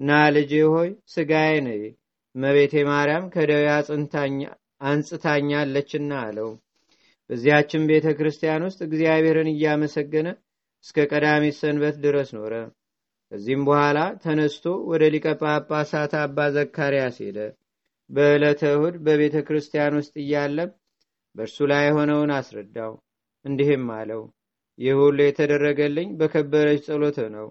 ና 0.00 0.20
ልጄ 0.36 0.52
ሆይ 0.72 0.90
ስጋዬ 1.12 1.54
ነይ፣ 1.66 1.82
እመቤቴ 2.34 2.74
ማርያም 2.88 3.24
ከደዌ 3.34 3.64
አንጽታኛለችና 4.86 6.12
አለው። 6.22 6.50
በዚያችን 7.30 7.82
ቤተ 7.90 8.06
ክርስቲያን 8.18 8.64
ውስጥ 8.66 8.80
እግዚአብሔርን 8.86 9.50
እያመሰገነ 9.52 10.28
እስከ 10.84 11.04
ቀዳሚት 11.10 11.56
ሰንበት 11.60 11.96
ድረስ 12.04 12.30
ኖረ። 12.36 12.54
ከዚህም 13.32 13.62
በኋላ 13.66 13.98
ተነስቶ 14.22 14.64
ወደ 14.88 15.02
ሊቀ 15.12 15.26
ጳጳሳት 15.40 16.12
አባ 16.18 16.38
ዘካርያስ 16.54 17.16
ሄደ። 17.22 17.38
በዕለተ 18.10 18.62
እሁድ 18.72 18.96
በቤተ 19.04 19.36
ክርስቲያን 19.46 19.96
ውስጥ 19.98 20.12
እያለም 20.22 20.70
በእርሱ 21.36 21.58
ላይ 21.70 21.84
የሆነውን 21.86 22.30
አስረዳው። 22.36 22.92
እንዲህም 23.44 23.86
አለው፣ 23.94 24.22
ይህ 24.78 24.96
ሁሉ 25.00 25.18
የተደረገልኝ 25.24 26.08
በከበረች 26.18 26.82
ጸሎት 26.88 27.18
ነው። 27.36 27.46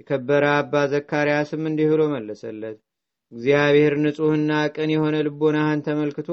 የከበረ 0.00 0.44
አባ 0.56 0.84
ዘካርያስም 0.92 1.62
እንዲህ 1.70 1.88
ብሎ 1.92 2.02
መለሰለት፣ 2.14 2.78
እግዚአብሔር 3.32 3.96
ንጹሕና 4.02 4.52
ቅን 4.74 4.92
የሆነ 4.94 5.16
ልቦናህን 5.26 5.84
ተመልክቶ 5.86 6.30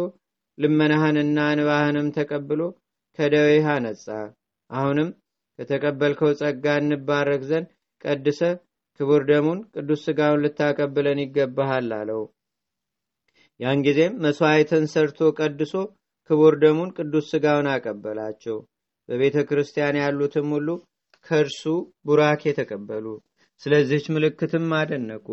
ልመናህንና 0.57 1.39
እንባህንም 1.53 2.07
ተቀብሎ 2.17 2.61
ከደዌህ 3.19 3.67
አነጻ። 3.73 4.07
አሁንም 4.69 5.09
ከተቀበልከው 5.59 6.31
ጸጋ 6.39 6.65
እንባረክ 6.81 7.43
ዘንድ 7.49 7.67
ቀድሰ 8.03 8.41
ክቡር 8.99 9.21
ደሙን 9.29 9.59
ቅዱስ 9.75 10.01
ሥጋውን 10.07 10.41
ልታቀብለን 10.43 11.19
ይገባሃል 11.23 11.89
አለው። 11.97 12.21
ያን 13.59 13.79
ጊዜም 13.85 14.13
መሥዋዕትን 14.23 14.85
ሰርቶ 14.93 15.19
ቀድሶ 15.39 15.73
ክቡር 16.29 16.53
ደሙን 16.61 16.89
ቅዱስ 16.97 17.25
ሥጋውን 17.33 17.67
አቀበላቸው። 17.73 18.57
በቤተ 19.09 19.37
ክርስቲያን 19.49 19.99
ያሉትም 20.01 20.47
ሁሉ 20.55 20.69
ከእርሱ 21.27 21.61
ቡራኬ 22.07 22.53
ተቀበሉ። 22.57 23.05
ስለዚች 23.61 24.05
ምልክትም 24.15 24.67
አደነቁ። 24.79 25.27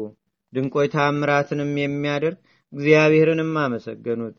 ድንቆይ 0.53 0.89
ታምራትንም 0.95 1.73
የሚያደርግ 1.81 2.39
እግዚአብሔርንም 2.73 3.53
አመሰገኑት። 3.63 4.37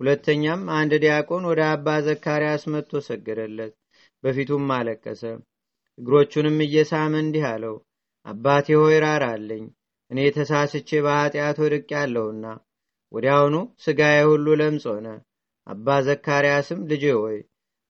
ሁለተኛም 0.00 0.62
አንድ 0.76 0.92
ዲያቆን 1.02 1.42
ወደ 1.50 1.60
አባ 1.72 1.96
ዘካርያስ 2.06 2.62
መጥቶ 2.72 3.02
ሰገደለት። 3.08 3.72
በፊቱም 4.24 4.70
አለቀሰ። 4.76 5.22
እግሮቹንም 5.98 6.56
እየሳመ 6.64 7.12
እንዲህ 7.22 7.44
አለው፣ 7.50 7.74
አባቴ 8.26 8.66
ሆይ 8.80 8.96
ራራልኝ 9.04 9.64
እኔ 10.10 10.20
ተሳስቼ 10.36 10.88
በኃጢአት 11.04 11.56
ወድቅ 11.62 11.88
ያለውና 11.94 12.44
ወዲያውኑ 13.12 13.56
ሥጋዬ 13.84 14.18
ሁሉ 14.30 14.46
ለምጽ 14.60 14.84
ሆነ። 14.92 15.06
አባ 15.66 15.96
ዘካርያስም 16.06 16.80
ልጄ 16.90 17.04
ሆይ 17.18 17.36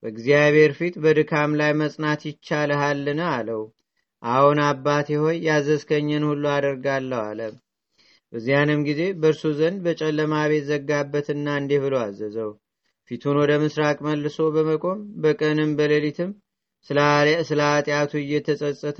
በእግዚአብሔር 0.02 0.72
ፊት 0.78 0.94
በድካም 1.04 1.50
ላይ 1.60 1.72
መጽናት 1.80 2.20
ይቻልሃልን? 2.28 3.20
አለው። 3.30 3.62
አሁን 4.22 4.58
አባቴ 4.66 5.08
ሆይ 5.22 5.36
ያዘዝከኝን 5.46 6.24
ሁሉ 6.30 6.44
አደርጋለሁ 6.54 7.20
አለ። 7.28 7.40
በዚያንም 8.32 8.80
ጊዜ 8.88 9.02
በእርሱ 9.20 9.42
ዘንድ 9.58 9.78
በጨለማ 9.84 10.34
ቤት 10.50 10.64
ዘጋበትና 10.70 11.46
እንዲህ 11.60 11.80
ብሎ 11.84 11.94
አዘዘው። 12.04 12.50
ፊቱን 13.10 13.36
ወደ 13.42 13.52
ምስራቅ 13.62 13.98
መልሶ 14.06 14.46
በመቆም 14.54 15.00
በቀንም 15.22 15.70
በሌሊትም 15.78 16.30
ስለ 16.88 16.98
ኃጢአቱ 17.68 18.12
እየተጸጸተ 18.22 18.98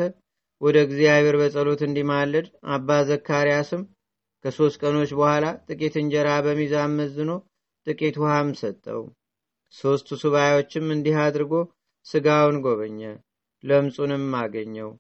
ወደ 0.60 0.76
እግዚአብሔር 0.86 1.36
በጸሎት 1.40 1.80
እንዲማልድ 1.86 2.46
አባ 2.74 2.98
ዘካርያስም 3.08 3.82
ከሦስት 4.44 4.76
ቀኖች 4.82 5.10
በኋላ 5.18 5.44
ጥቂት 5.68 5.94
እንጀራ 6.00 6.28
በሚዛን 6.46 6.92
መዝኖ 6.98 7.30
ጥቂት 7.86 8.16
ውሃም 8.22 8.50
ሰጠው። 8.60 9.02
ሦስቱ 9.74 10.16
ሱባዮችም 10.22 10.86
እንዲህ 10.94 11.16
አድርጎ 11.24 11.52
ስጋውን 12.06 12.56
ጎበኘ 12.64 13.00
ለምጹንም 13.64 14.26
አገኘው። 14.40 14.90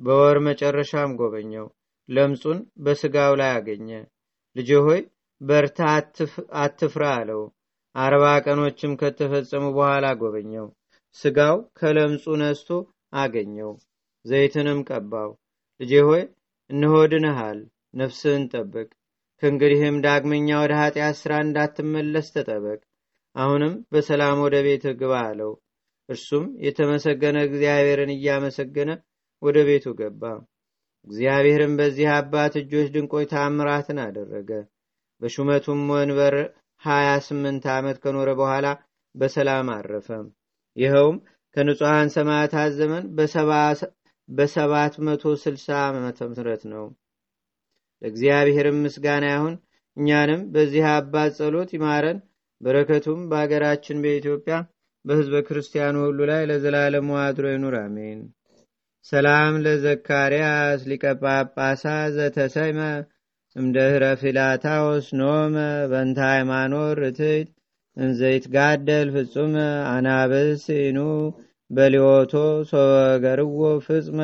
በወር 0.00 0.38
መጨረሻም 0.46 1.16
ጎበኘው 1.20 1.66
ለምጹን 2.08 2.58
በስጋው 2.78 3.32
ላይ 3.40 3.50
አገኘ። 3.56 3.88
ልጅ 4.56 4.70
ሆይ 4.86 5.00
በርታ 5.40 5.80
አትፍራ 6.62 7.04
አለው። 7.18 7.42
አርባ 7.94 8.24
ቀኖችም 8.44 8.92
ከተፈጸሙ 9.00 9.64
በኋላ 9.76 10.06
ጎበኘው 10.20 10.66
ስጋው 11.16 11.56
ከለምጹ 11.78 12.24
ነስቶ 12.42 12.68
አገኘው 13.20 13.70
ዘይትንም 14.24 14.80
ቀባው። 14.88 15.30
ልጄ 15.80 15.92
ሆይ 16.08 16.22
እነሆ 16.70 16.94
ድነሃል 17.12 17.58
ነፍስህን 17.94 18.42
ጠብቅ። 18.52 18.88
ከእንግዲህም 19.42 19.96
ዳግመኛ 20.04 20.48
ወደ 20.62 20.72
ኃጢአት 20.80 21.16
ሥራ 21.20 21.32
እንዳትመለስ 21.44 22.26
ተጠበቅ። 22.34 22.80
አሁንም 23.36 23.74
በሰላም 23.92 24.38
ወደ 24.44 24.56
ቤት 24.66 24.84
ግባ 25.00 25.12
አለው። 25.26 25.52
እርሱም 26.08 26.44
የተመሰገነ 26.66 27.36
እግዚአብሔርን 27.48 28.10
እያመሰገነ 28.14 28.90
ወደ 29.42 29.58
ቤቱ 29.68 29.86
ገባ። 30.00 30.22
እግዚአብሔርም 31.06 31.74
በዚህ 31.78 32.08
አባት 32.16 32.54
እጆች 32.60 32.88
ድንቆይ 32.94 33.26
ታምራትን 33.32 33.98
አደረገ። 34.04 34.50
በሹመቱም 35.22 35.80
ወንበር 35.92 36.34
ሀያ 36.82 37.08
ስምንት 37.26 37.64
ዓመት 37.74 37.96
ከኖረ 38.02 38.30
በኋላ 38.38 38.66
በሰላም 39.14 39.68
አረፈ። 39.76 40.08
ይኸውም 40.76 41.16
ከንጹሐን 41.56 42.08
ሰማዕታት 42.16 42.70
ዘመን 42.78 43.04
በሰባት 44.30 44.94
መቶ 45.06 45.32
ስልሳ 45.42 45.66
ዓመተ 45.86 46.28
ምህረት 46.30 46.62
ነው። 46.72 46.84
ለእግዚአብሔርም 48.02 48.78
ምስጋና 48.84 49.24
ይሁን። 49.32 49.54
እኛንም 49.96 50.42
በዚህ 50.52 50.84
አባት 50.92 51.32
ጸሎት 51.38 51.70
ይማረን። 51.76 52.18
በረከቱም 52.60 53.20
በአገራችን 53.30 54.02
በኢትዮጵያ 54.04 54.56
በህዝበ 55.04 55.36
ክርስቲያኑ 55.46 55.96
ሁሉ 56.06 56.20
ላይ 56.30 56.42
ለዘላለሙ 56.50 57.08
አድሮ 57.22 57.46
ይኑር 57.52 57.76
አሜን። 57.80 58.20
ሰላም 59.06 59.54
ለዘካርያስ 59.64 60.80
ሊቀ 60.90 61.04
ዘተሰይመ 62.16 62.80
እምደህረ 63.56 64.04
ፊላታዎስ 64.20 65.06
ኖመ 65.20 65.54
በንተ 65.92 66.18
ሃይማኖት 66.32 66.98
ርትይት 67.00 67.48
እንዘይትጋደል 67.96 69.08
ፍጹመ 69.14 69.54
አናብስኑ 69.92 70.98
በሊዮቶ 71.70 72.32
ሶወገርዎ 72.70 73.58
ፍጽመ 73.84 74.20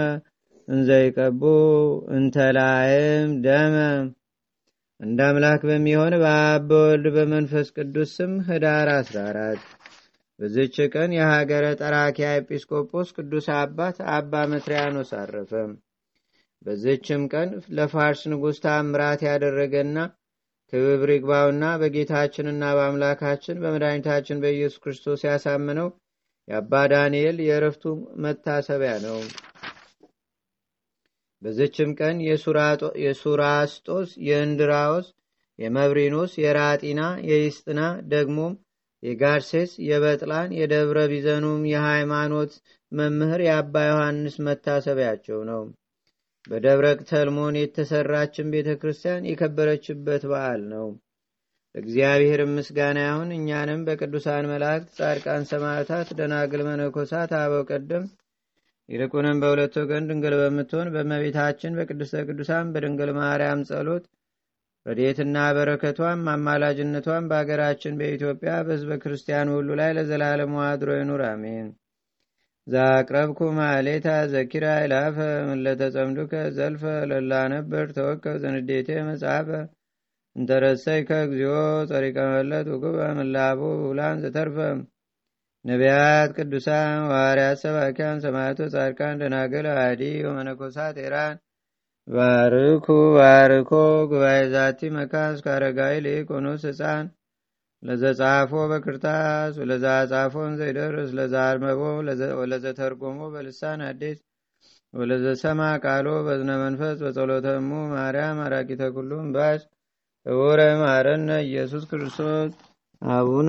እንዘይቀቡ 0.69 1.43
እንተላይም 2.17 3.33
ደመ። 3.45 3.77
እንደ 5.01 5.21
አምላክ 5.29 5.63
በሚሆን 5.69 6.15
በአብ 6.23 6.63
በወልድ 6.71 7.07
በመንፈስ 7.17 7.67
ቅዱስ 7.77 8.13
ስም 8.17 8.33
ህዳር 8.47 8.89
14 8.95 9.67
በዝች 10.39 10.77
ቀን 10.95 11.11
የሀገረ 11.17 11.67
ጠራኪያ 11.81 12.29
ኤጲስቆጶስ 12.39 13.09
ቅዱስ 13.17 13.47
አባት 13.57 13.99
አባ 14.15 14.43
መትሪያኖስ 14.53 15.11
አረፈ። 15.21 15.53
በዝችም 16.63 17.23
ቀን 17.33 17.49
ለፋርስ 17.77 18.23
ንጉሥ 18.33 18.59
ታምራት 18.65 19.21
ያደረገና 19.29 19.97
ክብር 20.73 21.11
ይግባውና 21.15 21.65
በጌታችንና 21.81 22.65
በአምላካችን 22.79 23.61
በመድኃኒታችን 23.63 24.41
በኢየሱስ 24.43 24.81
ክርስቶስ 24.85 25.21
ያሳምነው 25.29 25.89
የአባ 26.49 26.73
ዳንኤል 26.91 27.37
የእረፍቱ 27.45 27.85
መታሰቢያ 28.23 28.93
ነው። 29.07 29.19
በዝችም 31.43 31.91
ቀን 31.99 32.17
የሱራስጦስ 33.05 34.11
የእንድራዎስ 34.29 35.09
የመብሪኖስ 35.59 36.33
የራጢና 36.43 37.03
የይስጥና 37.29 37.83
ደግሞም 38.09 38.55
የጋርሴስ 39.03 39.73
የበጥላን 39.89 40.51
የደብረ 40.59 40.99
ቢዘኑም 41.11 41.63
የሃይማኖት 41.71 42.53
መምህር 42.93 43.41
የአባ 43.47 43.85
ዮሐንስ 43.89 44.37
መታሰቢያቸው 44.47 45.41
ነው። 45.51 45.63
በደብረ 46.45 46.87
ተልሞን 47.11 47.55
የተሰራችን 47.61 48.51
ቤተ 48.55 48.71
ክርስቲያን 48.81 49.27
የከበረችበት 49.31 50.25
በዓል 50.31 50.63
ነው 50.75 50.87
እግዚአብሔር 51.77 52.41
ምስጋና 52.51 52.99
ይሁን። 53.07 53.31
እኛንም 53.37 53.81
በቅዱሳን 53.87 54.49
መላእክት 54.53 54.91
ጻድቃን 54.99 55.43
ሰማዕታት 55.51 56.09
ደናግል 56.19 56.63
መነኮሳት 56.69 57.33
አበው 57.41 57.65
ቀደም 57.71 58.05
ይልቁንም 58.89 59.41
በሁለት 59.43 59.75
ወገን 59.81 60.05
ድንግል 60.09 60.35
በምትሆን 60.41 60.93
በመቤታችን 60.95 61.77
በቅድስተ 61.79 62.23
ቅዱሳን 62.29 62.67
በድንግል 62.75 63.11
ማርያም 63.19 63.63
ጸሎት 63.71 64.05
ረዴትና 64.87 65.37
በረከቷም 65.57 66.21
አማላጅነቷም 66.33 67.25
በአገራችን 67.31 67.97
በኢትዮጵያ 68.01 68.53
በህዝበ 68.67 68.99
ክርስቲያን 69.03 69.49
ሁሉ 69.55 69.69
ላይ 69.81 69.91
ለዘላለሙ 69.97 70.55
አድሮ 70.67 70.91
ይኑር 70.99 71.23
አሜን። 71.31 71.67
ዛቅረብኩ 72.67 73.41
ማሌታ 73.57 74.07
ዘኪራ 74.31 74.67
ይላፈ 74.83 75.17
ምለተጸምዱከ 75.51 76.33
ዘልፈ 76.57 76.83
ለላነበር 77.11 77.87
ተወከብ 77.97 78.37
ዘንዴቴ 78.45 78.89
መጽሐፈ 79.09 79.49
እንተረሰይከ 80.37 81.11
እግዚኦ 81.25 81.55
ጸሪቀ 81.91 82.17
መለት 82.31 82.67
ውግበ 82.73 82.99
ምላቡ 83.19 83.61
ብውላን 83.81 84.21
ዘተርፈ። 84.25 84.57
ነቢያት 85.65 86.31
ቅዱሳን 86.39 86.99
ዋርያት 87.13 87.59
ሰባኪያን 87.63 88.21
ሰማያቶ 88.25 88.59
ጻድቃን 88.75 89.21
ደናገል 89.21 89.67
አዲ 89.79 90.03
ወመነኮሳት 90.27 90.97
ኤራን። 91.05 91.37
ባርኩ 92.09 92.87
ባርኮ 93.17 93.71
ጉባኤ 94.11 94.41
ዛቲ 94.53 94.91
መካን 94.97 95.33
እስከ 95.37 95.47
አረጋዊ 95.55 95.95
ሊቆኑስ 96.05 96.65
ህፃን 96.71 97.07
ለዘጻፎ 97.83 98.53
በክርታስ 98.71 99.55
ወለዛ 99.61 99.87
ጻፎን 100.13 100.53
ዘይደርስ 100.61 101.11
ለዛ 101.19 101.35
አርመቦ 101.49 101.81
ወለዘተርጎሞ 102.41 103.19
በልሳን 103.35 103.81
አዲስ። 103.89 104.19
ወለዘሰማ 104.95 105.61
ቃሎ 105.85 106.09
በዝነ 106.27 106.51
መንፈስ 106.63 106.97
በጸሎተሙ 107.03 107.71
ማርያም 107.93 108.39
አራቂተ 108.45 108.83
ኩሉም 108.97 109.27
ባስ 109.35 109.63
እውረ 110.27 110.61
ማረነ 110.81 111.31
ኢየሱስ 111.47 111.83
ክርስቶስ 111.91 112.53
አቡነ 113.03 113.49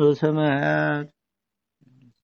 ዘሰማያት 0.00 1.06